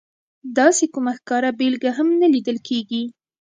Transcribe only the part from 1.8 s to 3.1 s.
هم نه لیدل کېږي.